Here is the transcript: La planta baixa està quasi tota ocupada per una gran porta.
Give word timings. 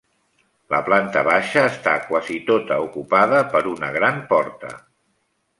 La 0.73 0.79
planta 0.87 1.21
baixa 1.27 1.65
està 1.73 1.93
quasi 2.07 2.39
tota 2.49 2.79
ocupada 2.89 3.43
per 3.55 3.65
una 3.77 3.93
gran 3.99 4.21
porta. 4.33 4.77